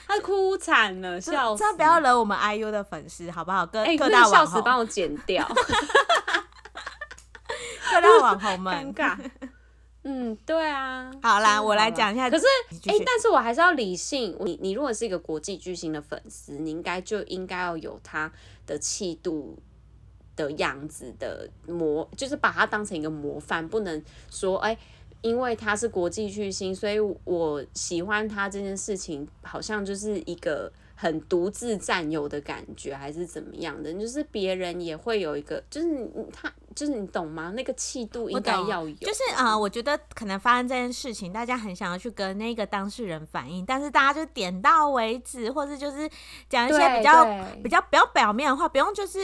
[0.07, 1.61] 他哭惨了，笑死！
[1.61, 3.64] 真的不要惹我们 IU 的粉丝好不好？
[3.64, 5.48] 各各大网红帮我剪掉。
[7.90, 9.31] 各大网红们，尴尬。
[10.03, 11.11] 嗯，对啊。
[11.22, 12.31] 好啦，我来讲一下。
[12.31, 12.44] 可是，
[12.87, 14.37] 哎、欸，但是我还是要理性。
[14.40, 18.33] 你，你如果是一个国际巨星的粉丝，你应该就应该要有他
[18.66, 19.59] 的气度
[20.37, 24.79] 的样子的模，就是把他当成一个模范，不能说，哎、欸，
[25.20, 30.72] 因为他是国际巨星，所以我喜欢他这件事情，好像就是一个。
[31.01, 33.91] 很独自占有的感觉，还是怎么样的？
[33.95, 37.51] 就是别人也会有一个，就是你他，就是你懂吗？
[37.57, 38.95] 那个气度应该要有。
[38.97, 46.07] 就是啊、呃，我觉得可能发生这件事情，大家很想要去跟那个当事人反映，但是大家就点到为止，或者就是
[46.51, 47.25] 讲一些比较
[47.63, 49.19] 比较比较表面的话，不用就是。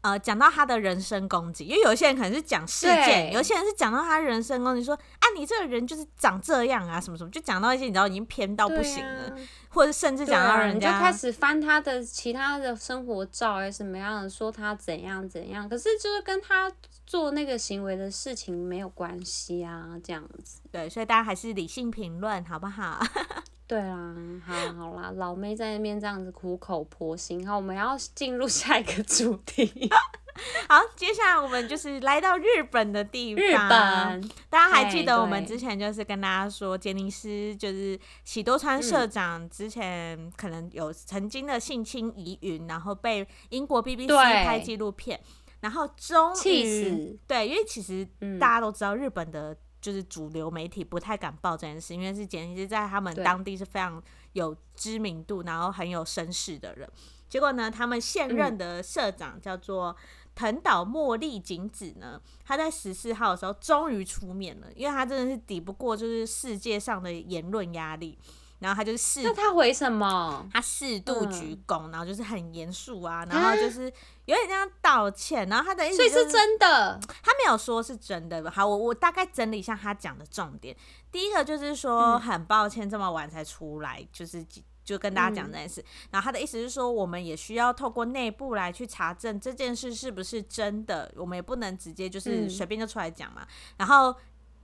[0.00, 9.34] 呃，讲到他的人身攻击，因为有些人可能是讲事件，有些人是讲到他人身攻击，说啊，你这个人就是长这样啊，什么什么，就讲到一些你知道已经偏到不行了，啊、
[9.70, 16.70] 或者甚至讲到人家、啊、就开始翻他的其他的生活照，哎，什么样的，说他怎样怎样，可是就是跟他
[17.08, 20.60] 做那个行为的事情没有关系啊，这样子。
[20.70, 23.00] 对，所以大家还是理性评论，好不好？
[23.66, 27.48] 对啊，好好啦，老妹在那边这样子苦口婆心。
[27.48, 29.90] 好，我们要进入下一个主题。
[30.68, 33.42] 好，接下来我们就是来到日本的地方。
[33.42, 45.18] 日本，大家还记得我们之前就是跟大家说，杰尼斯就是喜多川社长之前可能有曾经的性侵疑云，然后被英国 BBC 拍纪录片，
[45.60, 47.18] 然后终于。
[47.26, 48.06] 对，因为其实
[48.38, 49.56] 大家都知道日本的。
[49.80, 56.90] 就是主流媒体不太敢报这件事，因为是简直是在他们当地是非常有知名度，然后很有声势的人。
[57.28, 59.96] 结果呢，他们现任的社长叫做
[60.34, 68.18] 藤岛茉莉景子呢，他在十四号的时候终于出面了，因为他真的是抵不过就是世界上的言论压力。
[68.60, 70.46] 然后他就是四，那他回什么？
[70.52, 73.84] 他适度鞠躬，嗯、然后就是很严肃啊，然后就是
[74.24, 78.50] 有点像道歉，然后他的意思、就是、所以是真的，他没有说是真的。
[78.50, 80.76] 好，我我大概整理一下他讲的重点。
[81.12, 84.44] 第一个就是说很抱歉这么晚才出来，嗯、就是
[84.84, 85.80] 就跟大家讲这件事。
[85.80, 93.42] 嗯、然后他的意思是说，我们也需要透过内部来去查证这件事是不是真的，我们也不能直接就是随便就出来讲嘛。
[93.42, 94.14] 嗯、然后。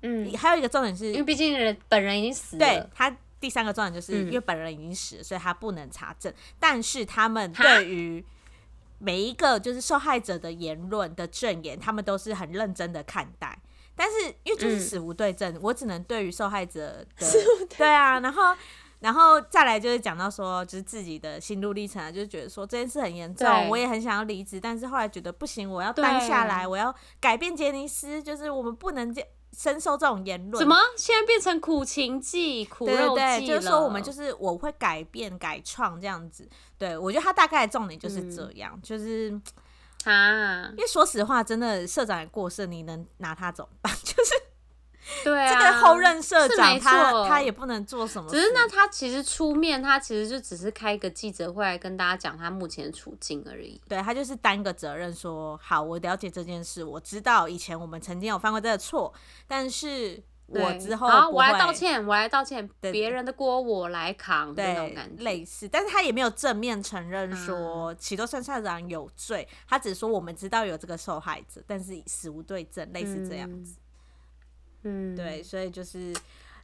[0.06, 2.58] 嗯，还有一个重点是，因为毕竟人本人已经死了。
[2.58, 3.10] 对，他
[3.44, 6.32] 第三个重点就是因为本人已经死了，所以他不能查证。
[6.58, 8.24] 但是他们对于
[8.98, 13.58] 每一个就是受害者的言论的证言，他们都是很认真的看待。
[13.94, 17.26] 但是因为就是死无对证，我只能对于受害者的
[17.76, 18.56] 对啊，然后
[19.00, 29.22] 然后再来就是讲到说，就是自己的心路历程啊，就是觉得说这件事很严重，我也很想要离职，但是后来觉得不行，我要担下来，我要改变杰尼斯，就是我们不能这。
[29.56, 33.38] 深受这种言论，怎么现在变成苦情记、苦肉计了？
[33.38, 36.48] 对，就是说我们就是我会改变、改创这样子。
[36.76, 39.40] 对，我觉得他大概的重点就是这样，嗯、就是
[40.04, 43.94] 啊，因为说实话，真的社长也过世，你能拿他怎么办？
[44.04, 44.43] 就是。
[45.22, 53.80] 对啊，这个后任社长他他也不能做什么，只是那他其实出面，他其实就只是开一个记者会来跟大家讲他目前的处境而已。
[53.88, 59.12] 对，他就是担个责任说，好，我了解这件事，我知道以前我们曾经有犯过这个错，
[59.46, 65.22] 但是我之后好，我来道歉，我来道歉，别人的锅我来扛，对，那种感觉。
[65.24, 73.76] 类似，但是他也没有正面承认说启多社长有罪，嗯、他只是说我们知道有这个受害者，但是死无对证，类似这样子。
[73.78, 73.83] 嗯
[74.84, 76.14] 嗯，对，所以就是，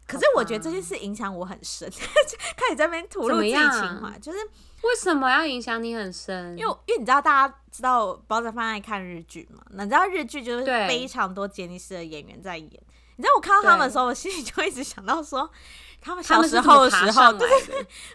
[0.07, 1.91] 可是我觉得这件事影响我很深，
[2.57, 4.39] 开始在那边吐露自己情怀，就是
[4.83, 6.57] 为什么要影响你很深？
[6.57, 9.63] 因为因为你知道大家知道包仔饭爱看日剧嘛？
[9.71, 12.69] 那你知道日剧就是非常多杰尼斯的演员在演，
[13.17, 15.51] 你知道我看到他们的时候，我心里就一直想到说。
[16.01, 17.49] 他们小时候的时候，对，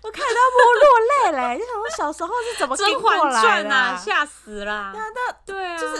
[0.03, 3.97] 我看到我落泪嘞， 就想我小时候是怎么跟过来的？
[3.97, 4.91] 吓死了！
[4.93, 5.95] 对啊，对啊，就是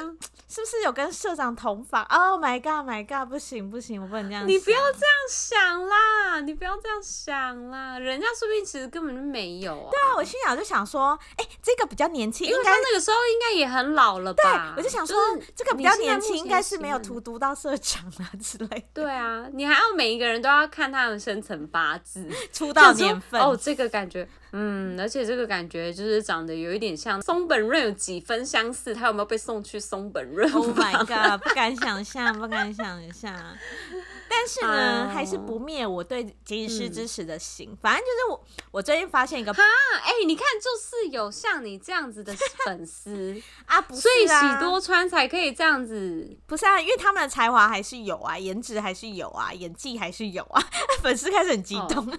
[0.47, 3.27] 是不是有跟社长同房？Oh my god, my god！
[3.29, 4.47] 不行不行，我不能这样。
[4.47, 9.89] 你不要这样想啦，你不要这样想啦，人家说不定其实根本就没有啊。
[9.91, 14.73] 对啊，我心想就想说，哎，这个比较年轻，因为他那个时候应该也很老了吧？
[14.75, 15.17] 对，我就想说，
[15.55, 18.87] 这个比较年轻，应该是没有荼毒到社长啊之类。
[18.93, 24.25] 对啊，你还要每一个人都要看他的生辰八字出道年份哦，这个感觉，
[24.57, 28.95] 嗯，而且这个感觉就是长得有一点像松本润，有几分相似。
[28.95, 33.35] 他有没有被送去松本润？Oh my god，不敢想象， 不敢想象。
[34.29, 37.69] 但是呢，哦、还是不灭我对吉尼斯之石的心。
[37.71, 39.61] 嗯、反正就是我，我最近发现一个，哈，
[40.03, 42.33] 哎、欸，你看，就是有像你这样子的
[42.65, 43.35] 粉丝
[43.67, 50.61] 啊，不是啊，所以喜多川才可以这样子，不是啊，因为他们的才华还是有啊，颜值还是有啊，演技还是有啊，
[51.03, 52.09] 粉丝开始很激动。
[52.09, 52.17] 哦、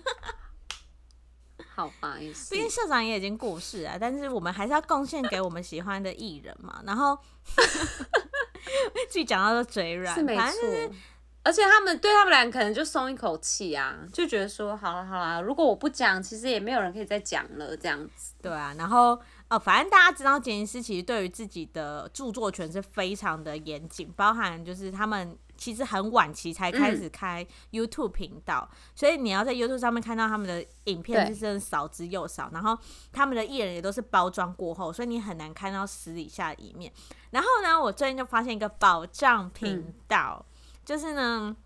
[1.77, 2.55] 好吧，意思。
[2.55, 6.83] 毕竟社长也已经过世啊，但是我们还是要贡献给我们喜欢的艺人嘛。
[6.87, 7.17] 然后，
[9.09, 10.95] 自己讲到都嘴软，是没错。
[11.43, 18.33] 而且他们对他们俩可能就松一口气啊，就觉得说好了好了，如果我不讲，其实也没有人可以再讲了这样子。
[18.43, 19.17] 对啊，然后
[19.49, 32.51] 哦，反正大家知道杰尼斯其实对于自己的著作权是非常的严谨，包含就是他们其实很晚期才开始开 YouTube 频道，嗯、所以你要在 YouTube 上面看到他们的影片是真的少之又少。
[32.53, 32.79] 然后
[33.13, 36.93] 他们的艺人也都是包装过后，所以你很难看到私底下的一面。
[37.31, 40.45] 然后呢，我最近就发现一个宝藏频道。
[40.51, 40.53] 嗯
[40.87, 41.57] 就是呢，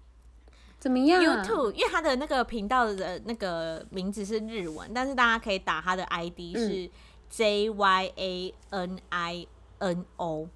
[0.79, 6.90] 怎么样？YouTube，因为他的那个频道的那个名字是日文，但是大家可以打他的 ID 是
[7.29, 9.46] J Y A N I
[9.81, 10.48] N O。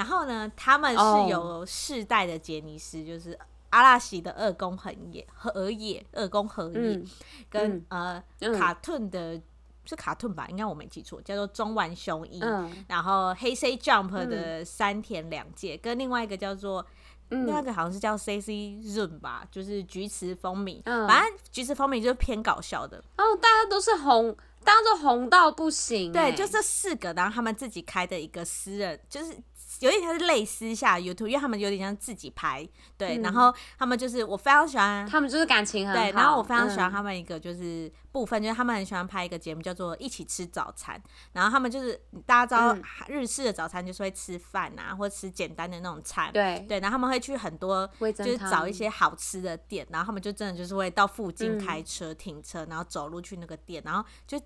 [0.00, 7.06] 然后呢，他们是有世代的杰尼斯，就是阿拉西的二宫和也和也二宫和也，嗯、
[7.50, 9.38] 跟、嗯、呃卡顿的，
[9.84, 10.46] 是卡顿吧？
[10.48, 12.40] 应该我没记错，叫做中丸雄一。
[12.40, 16.86] 嗯、然后黑 C Jump 的三田两介，跟另外一个叫做。
[17.28, 22.96] 另外一个好像是叫 C C Zoom 吧，就是菊池风靡，嗯、反正菊池风靡就是偏搞笑的。
[23.18, 24.34] 哦，大家都是红，
[24.64, 26.10] 大家都红到不行。
[26.10, 29.36] 对，就这四个，然后他们自己开的一个私人，就是。
[29.80, 32.66] 有点像是类私下 YouTube，因为他们有点像自己拍，
[32.96, 42.76] 对，嗯、然后他们就是我非常喜欢，他们就是感情很好，对，然后我非常喜欢他们一个就是部分，嗯、就是他们很喜欢拍一个节目叫做一起吃早餐，然后他们就是大家知道
[43.08, 46.64] 日式的早餐就是会吃饭啊，或者吃简单的那种菜，对。
[46.68, 54.38] 对，然后他们会去很多就是找一些好吃的店，然后他们就真的就是会到附近开车停车，嗯、然后走路去那个店，然后就。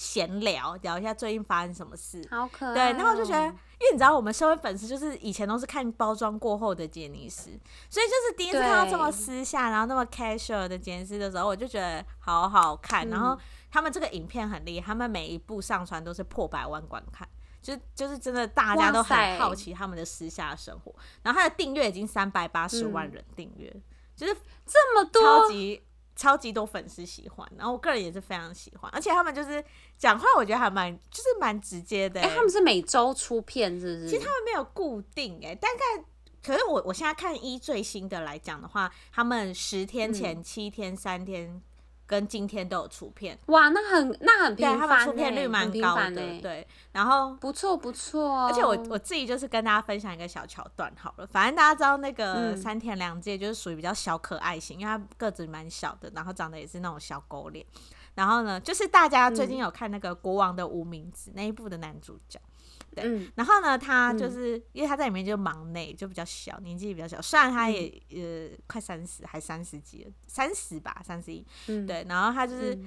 [0.00, 2.26] 闲聊，聊一下最近发生什么事。
[2.30, 7.50] 好可爱、然后我就觉得，因为你知道，我们身为粉丝，就是以前都是看包装过后的杰尼斯，
[7.90, 13.06] 所以就是第一次看到这么私下，然后那么 casual 的杰尼斯的时候，我就觉得好好看。
[13.06, 13.38] 嗯、然后
[13.70, 17.28] 他们这个影片很厉害，他们每一部上传都是破百万观看。
[17.60, 20.94] 就就是真的，大家都很好奇他们的私下生活。
[21.22, 23.82] 然后他的订阅已经三百八十万人订阅，嗯、
[24.16, 24.34] 就是
[24.64, 25.82] 这么多，超级
[26.20, 27.52] 超级多粉丝喜欢。
[27.56, 29.64] 然后我个人也是非常喜欢，而且他们就是
[29.96, 32.20] 讲话，我觉得还蛮就是蛮直接的。
[32.20, 34.08] 哎、欸，他们是每周出片，是不是？
[34.10, 36.04] 其实他们没有固定、欸，哎，大概
[36.42, 41.62] 可是我我现在看一最新的来讲的话，他们十天前、七天、三天。
[42.10, 57.64] 跟今天都有出片，哇，那很那很频繁，欸，他们出片率蛮高的，欸，对，然后不错不错，而且我我自己就是跟大家分享一个小桥段好了，反正大家知道那个三田凉介就是属于比较小可爱型，嗯，因为他个子蛮小的，然后长得也是那种小狗脸，
[58.16, 62.40] 然后呢，就是大家最近有看那个《国王的无名指》那一部的男主角。
[62.94, 72.78] 对，嗯、然后呢，他就是、嗯、因为他在里面就忙内，就比较小，年纪比较小，虽然他也、嗯、呃快三十，还三十几了，三十吧，三十一，嗯，对，然后他就是。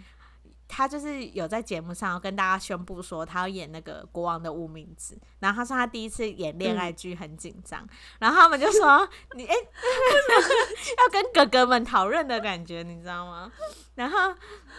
[0.73, 7.89] 嗯他就是有在节目上跟大家宣布说他要演那个国王的无名指，然后他说他第一次演恋爱剧很紧张，嗯、
[8.21, 13.51] 然后他们就说你哎，要跟哥哥们讨论的感觉，你知道吗？
[13.93, 14.33] 然后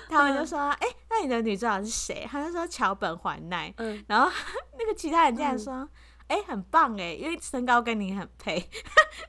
[0.09, 2.27] 他们就说哎、嗯，那你的女主角是谁？
[2.29, 4.29] 他就说桥本环奈，嗯，然后
[4.77, 5.89] 那个其他人竟然说
[6.27, 8.59] 哎、嗯，很棒哎，因为身高跟你很配，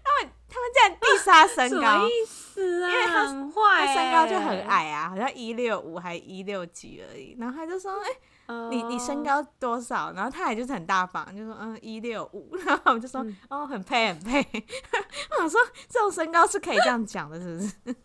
[0.03, 0.33] 他们。
[0.55, 2.89] 他们这样地杀身高，什么意思啊？
[2.89, 7.35] 因为他很坏、欸，他身高就很矮啊，好像一六五还一六几而已。
[7.37, 8.07] 然后他就说：“哎、
[8.47, 12.55] 欸，uh、你你身高多少？”然后他也就是很大方，就说：“嗯，一六五。
[12.65, 14.39] ”然后我们就说：“嗯、哦，很配，很配。
[15.31, 17.95] ”我想说，这种身高是可以这样讲的，是不是？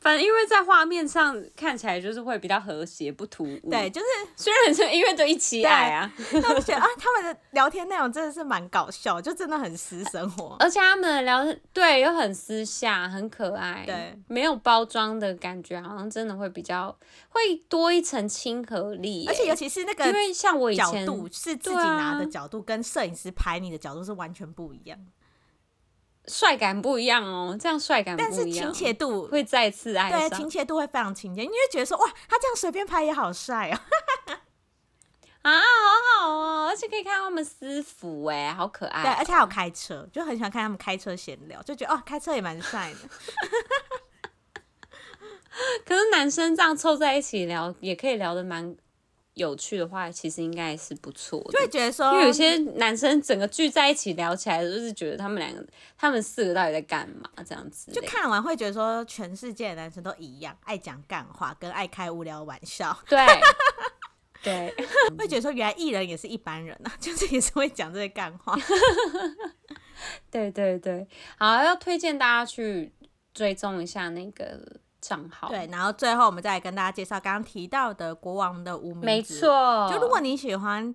[0.00, 4.06] 反正因为在画面上看起来就是会比较和谐不突兀，对，就是
[4.36, 6.12] 虽然是因为都一起爱啊，
[6.42, 16.96] 但我觉得啊，他们的聊天内容真的是蛮搞笑，就真的很私生活，而且他们的聊对又很私下，很可爱，对，没有包装的感觉，好像真的会比较
[17.28, 24.98] 会多一层亲和力，而且尤其是那个，因为像我以前角度是自己拿的角度，啊、跟摄影师拍你的角度是完全不一样。
[26.28, 33.74] 帅感不一样哦，这样帅感不一样，但是亲切度会再次爱上，对，亲切度会非常亲切，你会觉得说哇，他这样随便拍也好帅哦，
[35.42, 42.98] 啊，好好哦，而且可以看到他们私服哎，好可爱，对，而且还有开车，就很喜欢看他们开车闲聊，就觉得哦，开车也蛮帅的。
[45.84, 48.76] 可是男生这样凑在一起聊，也可以聊得蛮。
[49.34, 51.52] 有趣的话，其实应该是不错的。
[51.52, 55.66] 就会觉得说，因为有些男生整个聚在一起聊起来，就是觉得他们两个、
[55.96, 57.30] 他们四个到底在干嘛？
[57.46, 62.94] 这样子，就看完会觉得说，全世界的男生都一样，爱讲干话，跟爱开无聊玩笑。
[63.08, 63.26] 对，
[64.42, 64.74] 对，
[65.16, 68.54] 会觉得说，原来艺人也是一般人啊， 就是也是会讲这些干话。
[70.30, 71.08] 对对对，
[71.38, 72.92] 好，要推荐大家去
[73.32, 74.81] 追踪一下那个。
[75.02, 75.48] 账号。
[75.48, 79.04] 对，然后最后我们再来跟大家介绍刚刚提到的国王的无名指。
[79.04, 80.94] 没错，就如果你喜欢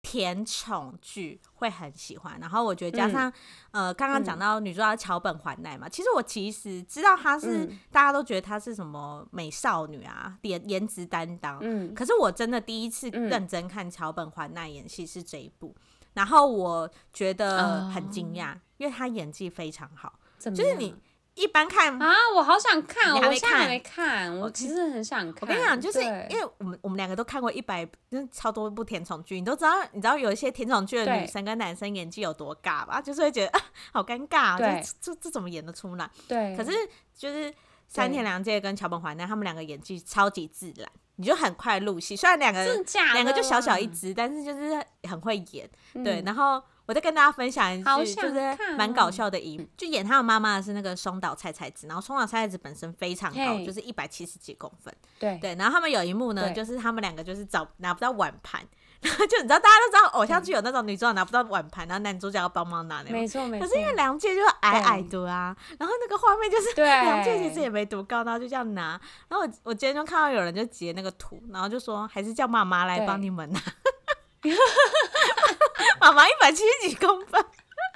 [0.00, 2.36] 甜宠剧，会很喜欢。
[2.40, 3.30] 然后我觉得加上、
[3.70, 11.58] 嗯、呃，刚刚讲到女主角桥本环奈嘛，嗯、其实我其实知道她是、嗯、大家都觉得她是什么美少女啊，颜颜值担当。
[11.60, 15.82] 嗯，可是我真的第一次认真看桥本环奈演戏是这一部，嗯、
[16.14, 20.96] 然后我觉得很惊讶，哦、因为她演技非常好，就是你。
[21.34, 25.40] 一般看啊，我好想看，我还没看，还没看，我其实很想看。
[25.40, 33.00] 我跟你讲，就是因为我们我们两个都看过一百，就是超多部甜宠剧，你都知道，你知道有一些甜宠剧的女生跟男生演技有多尬吧？
[33.00, 33.60] 就是会觉得啊，
[33.92, 36.10] 好尴尬，对，这这怎么演得出来？
[36.28, 36.54] 对。
[36.54, 36.70] 可是
[37.16, 37.52] 就是
[37.88, 42.14] 三田凉介跟桥本环奈他们两个演技超级自然，你就很快入戏。
[42.14, 42.62] 虽然两个
[43.14, 45.70] 两个就小小一只，但是就是很会演，
[46.04, 46.62] 对，然后。
[46.92, 54.94] 我再跟大家分享一句，就是蛮搞笑的一幕，就演他的妈妈的是那个松岛菜菜子，然后松岛菜菜子本身非常高，就是一百七十几公分。
[55.18, 58.60] 对对，然后他们有一幕呢，就是他们两个就是找拿不到碗盘，
[59.00, 63.12] 然后就你知道大家都知道偶像剧有那种女主角拿不到碗盘，然后男主角要帮忙拿那种。
[63.12, 63.66] 没错没错。
[63.66, 69.00] 可是因为凉介就是矮矮的啊，然后那个画面就是凉介其实也没多高，然后就这样拿。
[69.28, 73.58] 然后我我今天就看到有人就截那个图，然后就说还是叫妈妈来帮你们拿。
[76.00, 77.44] 妈妈一百七十几公分，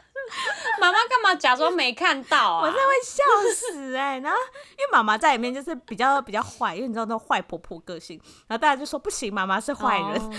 [0.81, 2.61] 妈妈干嘛假装没看到啊？
[2.63, 3.23] 我真的会笑
[3.55, 4.21] 死哎、欸！
[4.21, 4.39] 然后
[4.71, 10.21] 因为妈妈在里面就是比较比较坏，因为你知道那种坏婆婆个性，然后大家就说不行，妈妈是坏人。
[10.21, 10.35] Oh.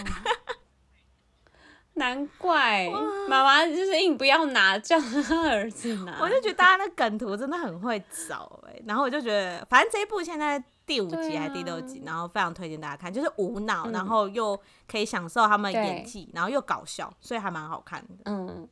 [1.94, 2.88] 难怪
[3.28, 6.16] 妈妈就是硬不要拿，叫他儿子拿。
[6.22, 8.00] 我就觉得大家那梗图真的很会
[8.30, 18.16] 找哎、欸，然后我就觉得，反正这一部现在第五集还是第六集，啊、然后非常推荐大家看，就是无脑，嗯、然后又可以享受他们演技，然后又搞笑，所以还蛮好看的。
[18.24, 18.68] 嗯，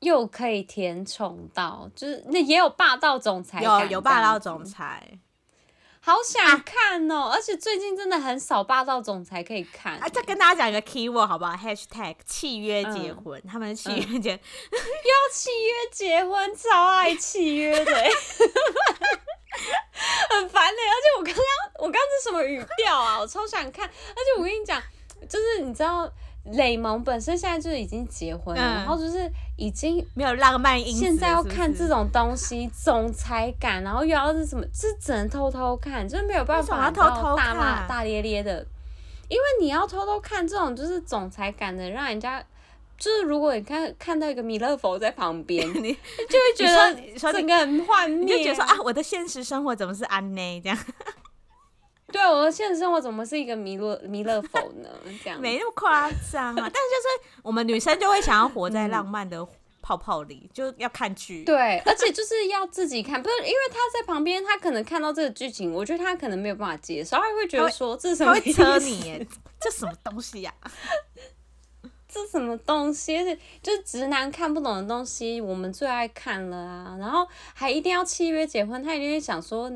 [0.00, 5.18] 又可以甜宠到，就是那也有霸道总裁，有有霸道总裁。
[6.02, 7.24] 好想看哦！
[7.24, 9.98] 啊、而且最近真的很少霸道总裁可以看。
[9.98, 17.92] 啊，再跟大家讲一个 keyword 好不好？Hashtag 契约结婚，嗯、他们契约结，嗯、要契约结婚，超爱契约的，
[20.30, 20.78] 很烦的。
[20.78, 21.44] 而且我刚刚，
[21.78, 23.18] 我刚刚是什么语调啊？
[23.18, 23.86] 我超想看。
[23.86, 24.80] 而且我跟你讲，
[25.28, 26.10] 就是你知道。
[26.52, 30.82] 雷蒙本身现在就是已经结婚了，嗯、然后就是已经没有浪漫。
[30.82, 38.66] 现在要看这种东西，总裁感，然后又要是什么，就只能偷偷看，就是没有办法偷偷大骂大咧咧的。
[39.28, 42.42] 因为你要偷偷看这种就是总裁感的，让人家
[43.00, 45.92] 就是如果你看看到一个弥勒佛在旁边， 你
[46.28, 50.78] 就会觉得整个很幻灭，你就觉得说啊，我的现实生活怎么是安内这样？
[52.12, 54.88] 对，我的现实生活怎么是一个弥勒弥勒佛呢？
[55.24, 59.46] 这样没那么夸张啊， 但是就是我们女生就会想要活在浪漫的
[59.80, 61.42] 泡泡里，嗯、就要看剧。
[61.44, 68.34] 对，而且就是要自己看，不是因为他在旁边，他可能看到这个剧情，我觉得他可能没有办法接受，他会觉得说这是什么？
[68.34, 69.26] 他会车你耶，
[69.58, 70.70] 这什么东西呀、啊？
[72.12, 73.16] 这什么东西？
[73.16, 76.96] 而且就是直男看不懂的东西，我们最爱看了啊！
[76.98, 79.70] 然后还一定要契约结婚，他一定会想说。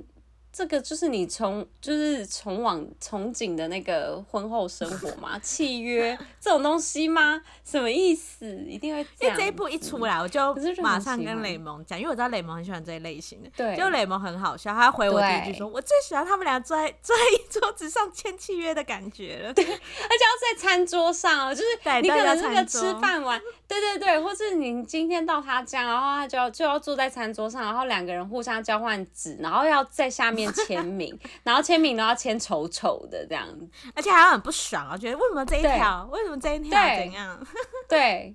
[0.56, 5.36] 这个就是你从就是从往憧憬的那个婚后生活嘛？
[5.40, 7.42] 契约 这种东西吗？
[7.64, 8.46] 什么意思？
[8.68, 9.36] 一定会这样。
[9.36, 13.50] 因为这一部一出来，我就马上跟雷蒙讲，因为我知道雷蒙很喜欢这一类型的。
[13.56, 13.74] 对。
[13.76, 30.43] 就雷蒙很好笑，他回我第一句说：“我最喜欢他们俩坐在 坐在一桌子上签契约的感觉了。”对，而且要在餐桌上哦，就是你可能那个吃饭完，对对对，或是你今天到他家，然后他就要就要坐在餐桌上，然后两个人互相交换纸，然后要在下面。
[30.52, 37.46] 签名，然后签名都要签丑丑的这样子，而且还很不爽啊，觉得为什么这一条，为什么这一条怎样？
[37.88, 38.34] 对，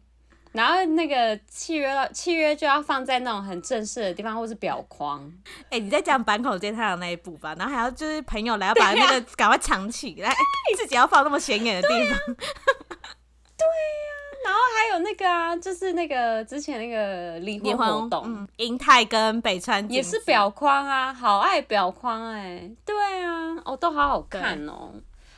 [0.51, 5.32] 然后那个契约契约就要放在那种很正式的地方，或是表框。
[5.66, 7.55] 哎、欸，你在讲板口健太郎那一部吧？
[7.57, 10.34] 然后还要就是朋友来要把那个赶快藏起来，
[10.76, 12.20] 自己要放那么显眼的地方。
[13.57, 14.18] 对呀。
[14.44, 24.94] 然后还有那个啊，就是那个之前那个离婚活动，瑛太跟北川也是表框啊，好爱表框哎、欸，对啊，哦都好好看哦。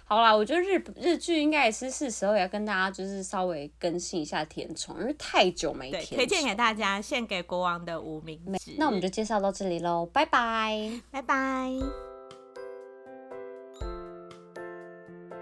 [0.06, 8.76] 好啦，我觉得日日剧应该也是是时候也要跟大家就是稍微更新一下填充，因为太久没填，推荐给大家，献给国王的无名指。
[8.78, 11.72] 那我们就介绍到这里喽，拜拜，拜拜。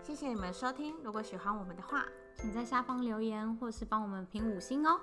[0.03, 2.05] 谢谢你们收听，如果喜欢我们的话。
[2.41, 4.97] 请在下方留言，或是帮我们评五星哦。